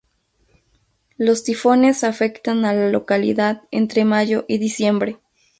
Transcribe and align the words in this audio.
Los 1.15 1.43
tifones 1.43 2.03
afectan 2.03 2.65
a 2.65 2.73
la 2.73 2.89
localidad 2.89 3.61
entre 3.69 4.03
mayo 4.03 4.45
y 4.47 4.57
diciembre. 4.57 5.19